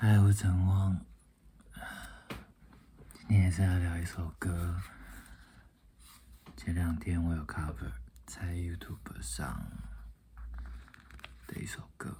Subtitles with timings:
[0.00, 0.96] 嗨，我陈汪，
[3.18, 4.80] 今天也是要聊一首歌。
[6.56, 7.90] 前两天我有 cover
[8.24, 9.60] 在 YouTube 上
[11.48, 12.16] 的一首歌，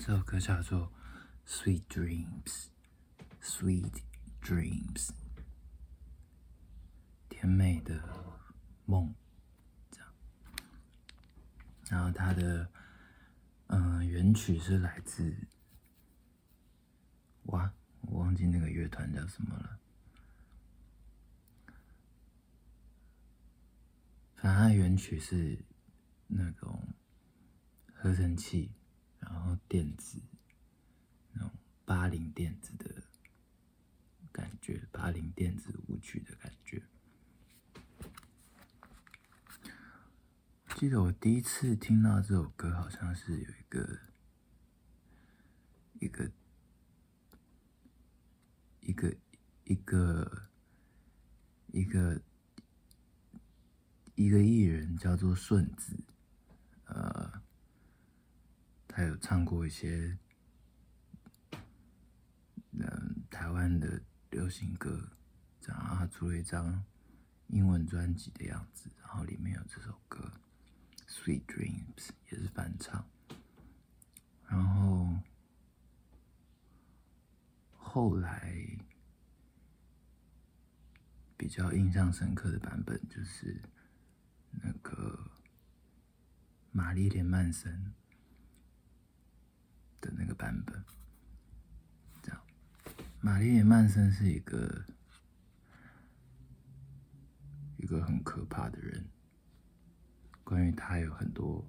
[0.00, 0.92] 这首歌叫做
[1.48, 2.66] 《Sweet Dreams》
[3.40, 4.02] ，Sweet
[4.42, 5.10] Dreams，
[7.28, 8.02] 甜美的
[8.86, 9.14] 梦，
[9.92, 10.12] 这样。
[11.88, 12.68] 然后它的
[13.68, 15.32] 嗯原曲是来自。
[17.46, 19.80] 哇，我忘记那个乐团叫什么了。
[24.36, 25.58] 反正它原曲是
[26.28, 26.86] 那种
[27.92, 28.70] 合成器，
[29.18, 30.22] 然后电子
[31.32, 31.50] 那种
[31.84, 33.02] 八零电子的
[34.30, 36.82] 感觉，八零电子舞曲的感觉。
[40.76, 43.98] 记得我第一次听到这首歌，好像是有一个
[45.98, 46.30] 一个。
[48.92, 49.16] 一个
[49.64, 50.42] 一个
[51.68, 52.20] 一个
[54.16, 55.96] 一个艺人叫做顺子，
[56.84, 57.40] 呃，
[58.86, 60.18] 他有唱过一些
[62.72, 63.98] 嗯台湾的
[64.28, 65.08] 流行歌，
[65.62, 66.84] 然后他出了一张
[67.46, 70.30] 英文专辑的样子，然后里面有这首歌
[71.10, 71.96] 《Sweet Dreams》
[72.30, 73.02] 也是翻唱，
[74.46, 75.16] 然后。
[77.94, 78.56] 后来
[81.42, 83.60] 比较印象深刻的版本就是
[84.52, 85.28] 那个
[86.70, 87.92] 玛丽莲曼森
[90.00, 90.84] 的那个版本。
[92.22, 92.40] 这样，
[93.20, 94.84] 玛丽莲曼森是一个
[97.76, 99.04] 一个很可怕的人，
[100.44, 101.68] 关于他有很多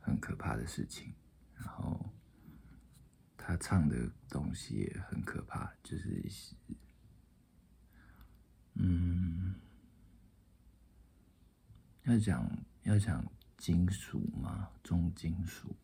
[0.00, 1.14] 很可怕的事情，
[1.54, 2.12] 然后。
[3.36, 3.96] 他唱的
[4.28, 6.22] 东西也很可怕，就是，
[8.80, 9.54] 嗯，
[12.04, 12.48] 要讲
[12.84, 13.24] 要讲
[13.56, 15.76] 金属嘛，重金属，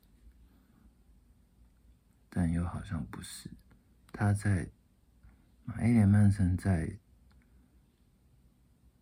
[2.31, 3.51] 但又好像不是。
[4.13, 4.71] 他在
[5.65, 6.99] 玛丽莲曼森在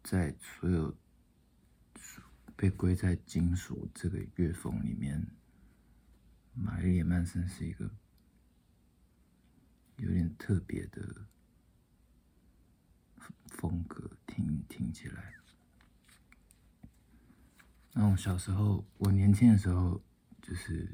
[0.02, 0.96] 在所有
[2.56, 5.26] 被归在金属这个乐风里面，
[6.54, 7.90] 玛丽莲曼森是一个。
[9.98, 11.26] 有点特别的
[13.46, 15.34] 风格，听听起来。
[17.92, 20.02] 那我小时候，我年轻的时候，
[20.40, 20.88] 就是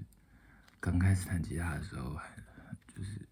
[0.81, 2.19] 刚开始弹吉他的时候，
[2.95, 3.29] 就是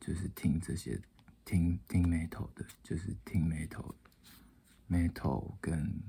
[0.00, 1.00] 就是听这些，
[1.44, 6.02] 听听 metal 的，就是听 metal，metal 跟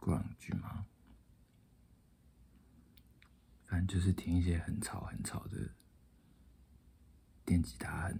[0.00, 0.86] grunge 嘛，
[3.66, 5.70] 反正就是听一些很吵很吵的。
[7.44, 8.18] 电吉他很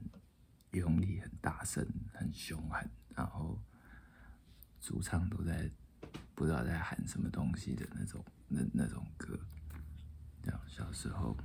[0.74, 3.58] 用力、很大声、很凶狠，然后
[4.80, 5.70] 主唱都在
[6.34, 9.38] 不知道在喊什么东西的那种那那种歌。
[10.42, 11.36] 这样小时候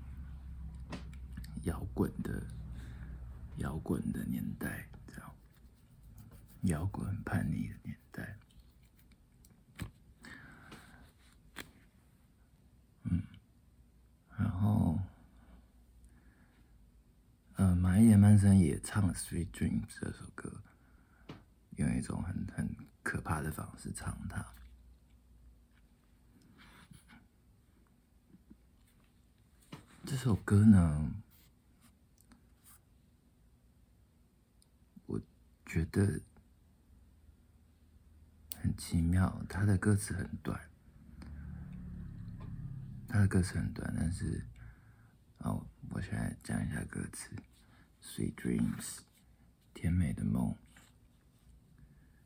[1.63, 2.43] 摇滚的
[3.57, 5.35] 摇滚的年代，这样
[6.63, 8.37] 摇滚叛逆的年代。
[13.03, 13.21] 嗯，
[14.37, 14.99] 然后。
[17.61, 17.77] 嗯，
[18.47, 20.63] 也唱了《Sweet Dreams》这首歌，
[21.77, 24.45] 用一种很很可怕的方式唱它。
[30.05, 31.13] 这首歌呢，
[35.05, 35.19] 我
[35.65, 36.21] 觉得
[38.55, 39.45] 很奇妙。
[39.49, 40.59] 它的歌词很短，
[43.07, 44.47] 它的歌词很短，但是，
[45.39, 47.29] 哦，我现在讲一下歌词。
[48.00, 49.00] Sweet dreams，
[49.72, 50.56] 甜美的梦。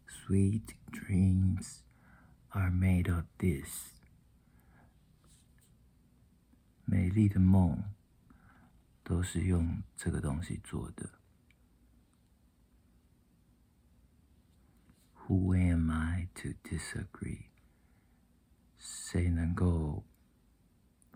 [0.07, 1.81] Sweet dreams
[2.49, 3.93] are made of this，
[6.85, 7.95] 美丽的梦
[9.03, 11.11] 都是用这个东西做的。
[15.27, 17.47] Who am I to disagree？
[18.79, 20.05] 谁能够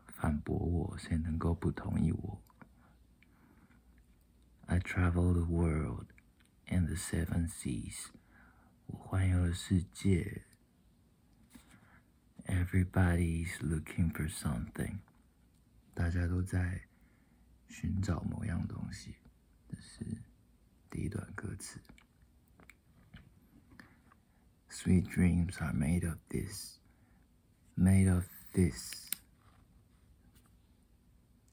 [0.06, 0.98] 反驳我？
[0.98, 2.42] 谁能够不同意我
[4.66, 6.06] ？I travel the world
[6.66, 8.06] and the seven seas，
[8.86, 10.44] 我环游了世界。
[12.46, 14.98] Everybody's looking for something，
[15.94, 16.88] 大家都在
[17.69, 19.14] 寻找某样东西。
[19.69, 20.22] 这是
[20.90, 21.80] 第一段歌词。
[24.70, 26.78] Sweet dreams are made of this,
[27.76, 29.10] made of this。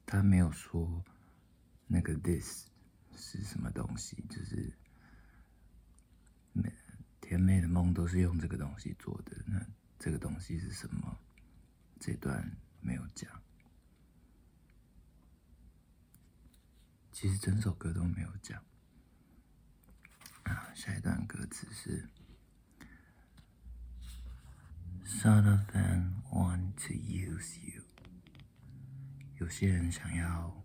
[0.06, 1.04] 他没有说
[1.86, 2.66] 那个 this
[3.15, 4.73] 是什么东西，就是
[6.53, 6.71] 美
[7.21, 9.35] 甜美的梦都是用这个东西做的。
[9.45, 9.65] 那
[9.97, 11.17] 这个东西是什么？
[11.99, 13.41] 这段没有讲。
[17.11, 18.61] 其实整首歌都没有讲。
[20.43, 22.09] 啊，下一段歌词是。
[25.05, 27.83] ：Someone want to use you。
[29.37, 30.63] 有些人想要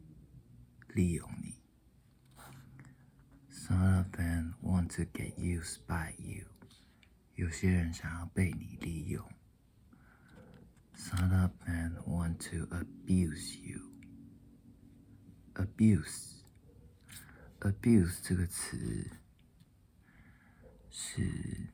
[0.88, 1.59] 利用你。
[3.70, 6.44] Some of them want to get used by you。
[7.36, 9.24] 有些人想要被你利用。
[10.96, 13.80] Some of them want to abuse you。
[15.54, 16.02] abuse，abuse
[18.24, 19.08] 这个词
[20.90, 21.70] 是。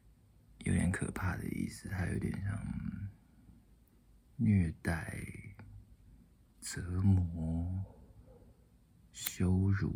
[0.58, 3.08] 有点可怕的意思，它有点像
[4.34, 5.16] 虐待、
[6.60, 7.84] 折磨、
[9.12, 9.94] 羞辱、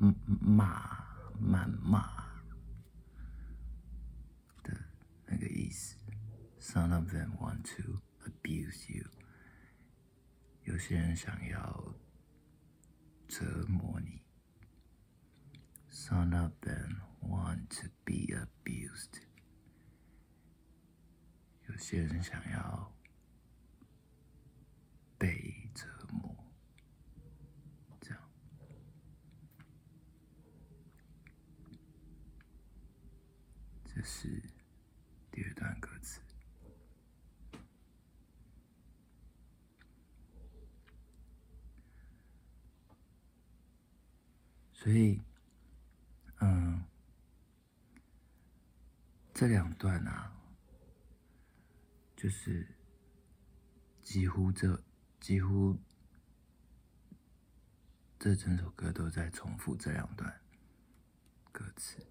[0.00, 1.04] 骂、
[1.40, 2.02] 谩骂
[4.62, 4.76] 的
[5.26, 5.96] 那个意思。
[6.60, 9.08] Some of them want to abuse you。
[10.64, 11.94] 有些人想要
[13.28, 14.22] 折磨你。
[15.88, 19.22] Some of them want to be abused。
[21.68, 22.92] 有些人想要
[25.18, 25.49] 被
[34.03, 34.41] 是
[35.31, 36.19] 第二段歌词，
[44.73, 45.21] 所以。
[46.43, 46.83] 嗯
[49.31, 50.35] 这两段啊，
[52.15, 52.67] 就是
[54.01, 54.83] 几乎这
[55.19, 55.77] 几乎
[58.17, 60.41] 这整首歌都在重复这两段
[61.51, 62.03] 歌词，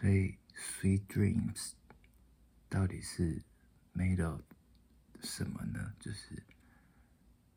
[0.00, 1.70] 所以《Sweet Dreams》
[2.68, 3.42] 到底是
[3.92, 4.40] made of
[5.20, 5.92] 什么呢？
[5.98, 6.40] 就是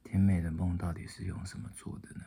[0.03, 2.25] 甜美的梦到底是用什么做的呢？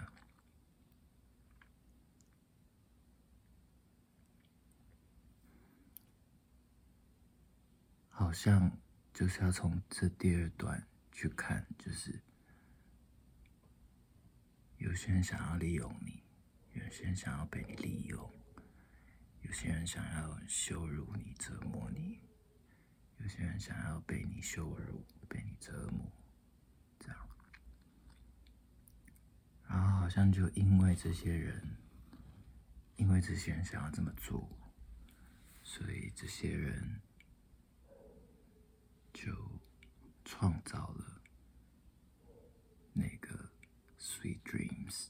[8.08, 8.70] 好像
[9.12, 12.22] 就是要从这第二段去看，就是
[14.78, 16.22] 有些人想要利用你，
[16.74, 18.32] 有些人想要被你利用，
[19.44, 22.18] 有些人想要羞辱你、折磨你，
[23.18, 26.10] 有些人想要被你羞辱、被你折磨，
[26.98, 27.28] 这样。
[29.68, 31.76] 然后好像就因为这些人，
[32.96, 34.48] 因为这些人想要这么做，
[35.62, 37.00] 所以这些人。
[39.16, 39.32] 就
[40.24, 41.22] 创造了
[42.92, 43.48] 那个
[43.96, 45.06] sweet dreams，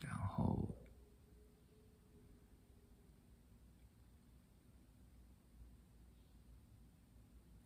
[0.00, 0.70] 然后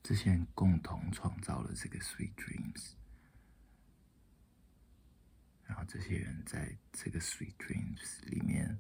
[0.05, 2.93] 这些人共同创造了这个 sweet dreams，
[5.65, 8.79] 然后这些人在这个 sweet dreams 里面，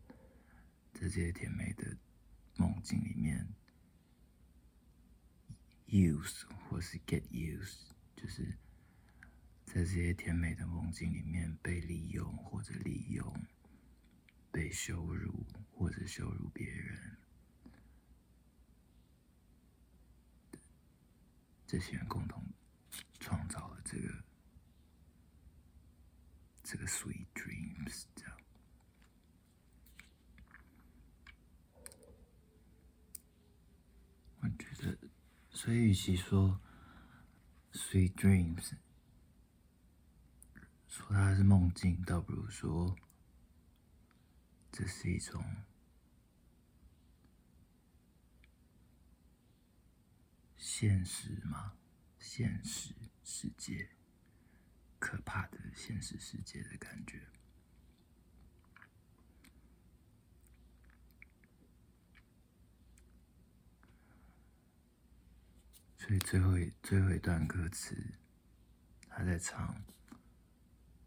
[0.92, 1.96] 在这些甜美的
[2.56, 3.48] 梦境里面。
[5.86, 8.44] use 或是 get use，就是
[9.64, 13.46] 在这些甜美的梦境里面被利用或者利用，
[14.50, 17.16] 被羞辱或者羞辱别人，
[21.74, 22.40] 这些人共同
[23.18, 24.24] 创造了这个
[26.62, 28.36] 这个 sweet dreams，这样，
[34.38, 34.96] 我觉得。
[35.50, 36.60] 所以，与其说
[37.72, 38.74] “sweet dreams”
[40.86, 42.94] 说它是梦境，倒不如说
[44.70, 45.44] 这是一种
[50.76, 51.76] 现实吗，
[52.18, 53.90] 现实世界，
[54.98, 57.28] 可怕的现实世界的感觉。
[65.96, 67.96] 所以最后一最后一段歌词，
[69.08, 69.80] 他在唱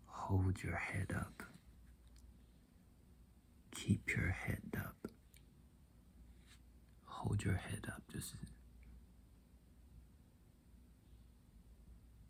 [0.06, 1.44] “Hold your head up,
[3.72, 5.10] keep your head up,
[7.04, 8.38] hold your head up”，就是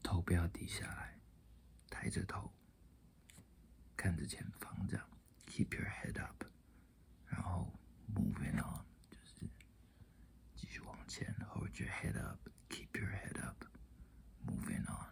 [0.08, 1.20] 头不要低下来，
[1.90, 2.50] 抬着头，
[3.98, 5.06] 看着前方，这样。
[5.46, 6.46] Keep your head up，
[7.26, 7.78] 然后
[8.16, 9.50] moving on，就是
[10.56, 11.36] 继续往前。
[11.50, 15.12] Hold your head up，keep your head up，moving on。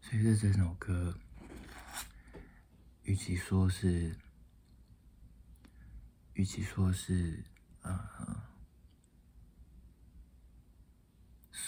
[0.00, 1.18] 所以这这首歌，
[3.02, 4.16] 与其说是，
[6.34, 7.44] 与其说是，
[7.82, 8.37] 嗯。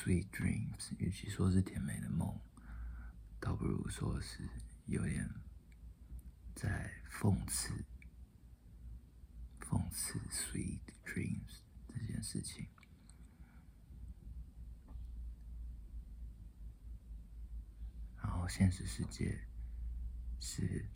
[0.01, 2.41] ，sweet dreams，与其说是甜美的梦，
[3.39, 4.49] 倒不如说是
[4.87, 5.29] 有点
[6.55, 7.85] 在讽刺，
[9.61, 12.67] 讽刺 sweet dreams 这件事情。
[18.23, 19.47] 然后现实世界
[20.39, 20.89] 是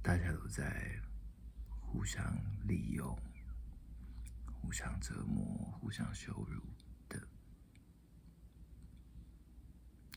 [0.00, 1.00] 大家都在
[1.80, 2.22] 互相
[2.66, 3.18] 利用、
[4.64, 5.44] 互相折磨、
[5.78, 6.60] 互相羞辱
[7.06, 7.28] 的，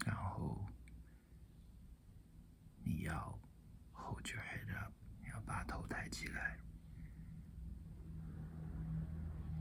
[0.05, 0.65] 然后
[2.81, 3.37] 你要
[3.91, 6.57] hold your head up，你要把头抬起来，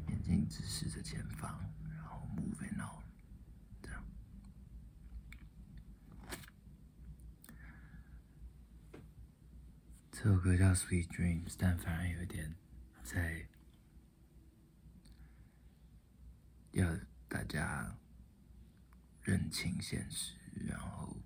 [0.09, 1.59] 眼睛直视着前方，
[1.93, 3.03] 然后 moving on。
[3.83, 4.05] 这样，
[10.13, 12.55] 这首歌叫《Sweet Dreams》，但反而有一点
[13.03, 13.47] 在
[16.77, 16.97] 要
[17.29, 17.97] 大家
[19.23, 20.35] 认清现实，
[20.69, 21.17] 然后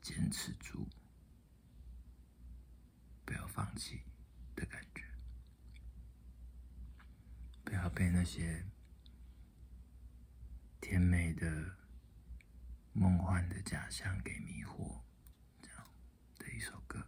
[0.00, 0.86] 坚持住，
[3.24, 4.02] 不要放弃
[4.54, 5.04] 的感觉，
[7.64, 8.64] 不要被那些。
[10.78, 11.76] 甜美的、
[12.92, 15.00] 梦幻的假象给迷惑，
[15.60, 15.84] 这样
[16.38, 17.04] 的一首歌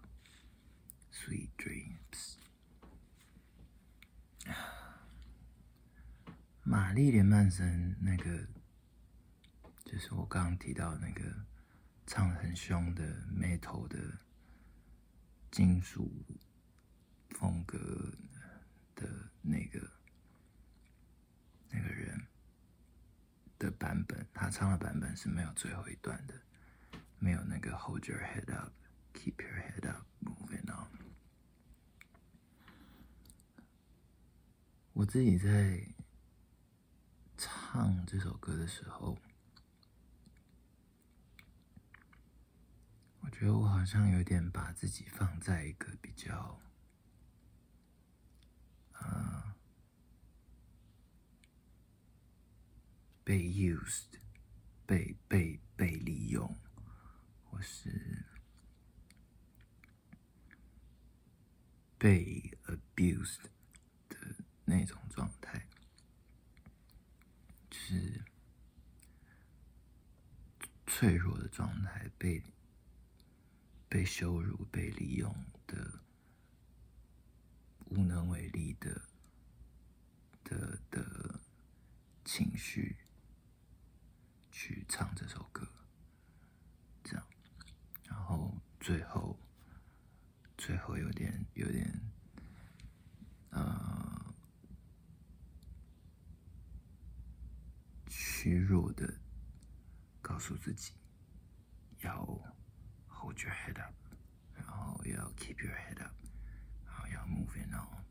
[1.14, 2.38] 《Sweet Dreams》。
[6.68, 8.46] 玛丽莲曼森那个，
[9.86, 11.24] 就是我刚刚提到那个
[12.06, 13.98] 唱很凶的 Metal 的
[15.50, 16.26] 金属
[17.30, 17.78] 风格
[18.94, 19.08] 的
[19.40, 19.90] 那个
[21.70, 22.20] 那个人。
[23.58, 26.34] 的版本，他唱的版本是没有最后一段的，
[27.18, 28.72] 没有那个 Hold your head up,
[29.12, 30.86] keep your head up, moving on。
[34.92, 35.82] 我自己在
[37.78, 39.16] 唱这首歌的时候，
[43.20, 46.58] 我觉得我好像有点把自己放在一个比较，
[48.94, 49.54] 啊。
[53.22, 54.18] 被 used，
[54.84, 56.52] 被被被利用，
[57.44, 58.26] 或是
[61.96, 63.44] 被 abused
[64.08, 64.16] 的
[64.64, 65.67] 那种状态，
[67.88, 68.22] 是
[70.86, 72.42] 脆弱的状态，被
[73.88, 75.34] 被羞辱、被利用
[75.66, 76.00] 的
[77.86, 79.08] 无能为力的
[80.44, 81.40] 的的
[82.26, 82.96] 情绪。
[84.50, 85.68] 去唱这首歌，
[87.04, 87.24] 这样，
[88.02, 89.38] 然后最后，
[90.56, 92.10] 最后有点有点，
[93.50, 94.34] 呃，
[98.08, 99.20] 虚弱的
[100.20, 100.94] 告诉自己
[102.00, 102.24] 要
[103.06, 103.94] hold your head up，
[104.54, 106.14] 然后要 keep your head up，
[106.86, 108.04] 然后要 moving on，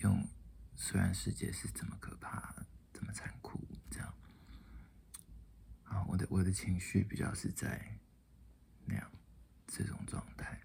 [0.00, 0.26] 用
[0.74, 2.54] 虽然世界是这么可怕。
[2.90, 4.12] 这么残酷，这样
[5.84, 6.04] 啊！
[6.08, 7.96] 我的我的情绪比较是在
[8.84, 9.08] 那样
[9.68, 10.60] 这种状态，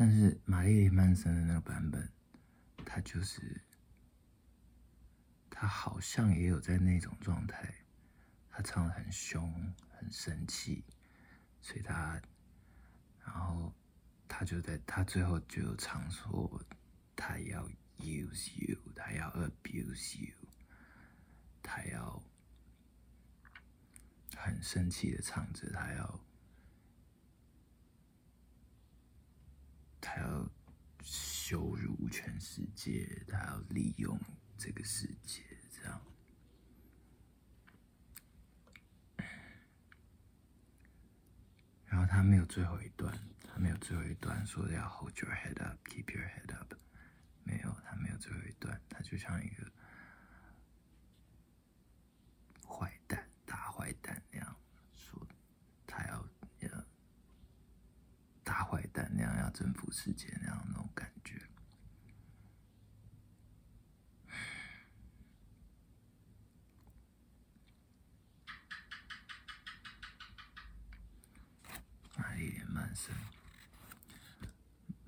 [0.00, 2.10] 但是玛丽莲曼森的那个版本，
[2.86, 3.60] 他就是
[5.50, 7.70] 他好像也有在那种状态，
[8.48, 9.52] 他唱的很凶，
[9.90, 10.82] 很生气，
[11.60, 12.18] 所以他
[13.22, 13.74] 然后。
[14.32, 16.64] 他就在他最后就唱说，
[17.16, 20.32] 他要 use you，他要 abuse you，
[21.60, 22.22] 他要
[24.36, 26.20] 很生气的唱着，他要
[30.12, 30.50] 他要
[31.04, 34.18] 羞辱全世界，他要利用
[34.58, 36.00] 这个世界，这样。
[41.86, 43.16] 然后他没有最后一段。
[43.52, 46.72] 他没有最后一段说要 hold your head up, keep your head up，
[47.42, 49.70] 没有，他没有最后一段，他就像一个
[52.64, 54.56] 坏蛋、大坏蛋那样
[54.92, 55.26] 说，
[55.84, 56.24] 他要
[56.60, 56.84] 要
[58.44, 58.86] 大坏
[59.50, 61.40] 征服世界那样那种感觉。
[72.16, 73.14] 玛丽莲曼森。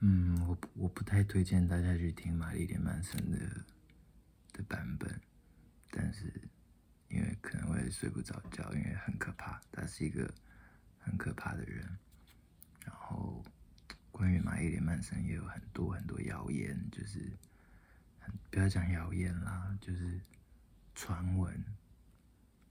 [0.01, 3.39] 嗯，我我不太推荐大家去听玛丽莲曼森的
[4.53, 5.21] 的版本，
[5.91, 6.49] 但是
[7.09, 10.33] 因为可能会睡不着觉，因为很可怕，他是一个
[10.99, 11.99] 很可怕的人。
[14.23, 17.37] 关于玛丽莲曼森也有很多很多谣言，就是
[18.53, 20.21] 不要讲谣言啦，就是
[20.95, 21.65] 传闻，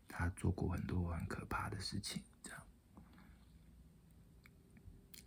[0.08, 2.64] 他做过很多很可怕的事情，这样。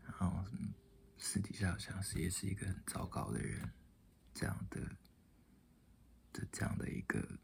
[0.04, 0.42] 然后。
[1.18, 3.72] 私底下好像是也是一个很糟糕的人，
[4.34, 4.80] 这样的
[6.32, 7.38] 的这样的一个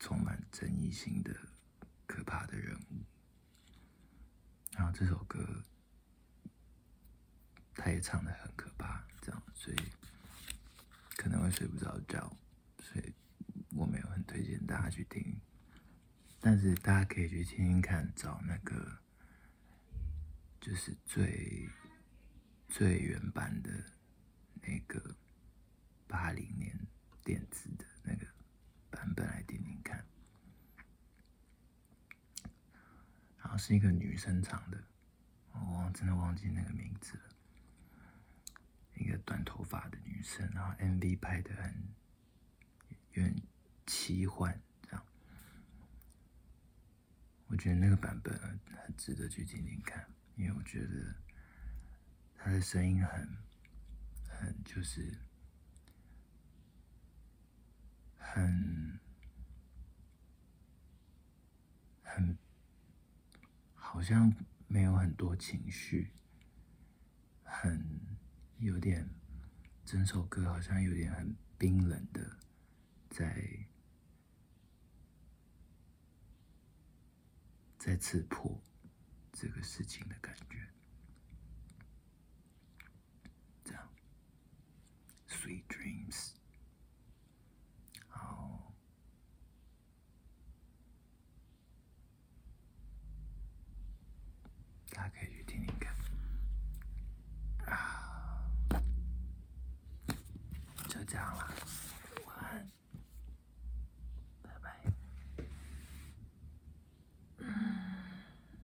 [0.00, 1.32] 充满争议性的
[2.04, 3.04] 可怕的人物。
[4.72, 5.64] 然后这首歌
[7.76, 9.76] 他也唱的很可怕，这样，所以
[11.16, 12.30] 可能会睡不着觉，
[12.80, 13.14] 所以
[13.76, 15.40] 我没有很推荐大家去听，
[16.40, 18.98] 但是大家可以去听听看，找那个
[20.60, 21.68] 就是最。
[22.68, 23.70] 最原版的
[24.60, 25.16] 那个
[26.08, 26.76] 八零年
[27.22, 28.26] 电子的那个
[28.90, 30.04] 版本来听听看，
[33.38, 34.84] 然后是一个女生唱的，
[35.52, 37.25] 我忘真的忘记那个名字了，
[38.96, 41.74] 一个短头发的女生，然后 MV 拍的很
[43.12, 43.36] 有点
[43.86, 45.06] 奇幻，这样，
[47.46, 51.14] 我觉得那个版本很值得去听听看，因为我觉得。
[52.38, 53.28] 他的声音很，
[54.28, 55.18] 很就是
[58.16, 59.00] 很
[62.04, 62.38] 很，
[63.74, 64.32] 好像
[64.68, 66.12] 没有很多情绪，
[67.42, 68.15] 很
[68.58, 69.08] 有点，
[69.84, 72.38] 整首歌好像有点很冰冷的，
[73.10, 73.66] 在
[77.78, 78.60] 在刺破
[79.32, 80.66] 这个事情的感觉。
[83.64, 83.88] 这样。
[85.28, 86.35] Sweet dreams，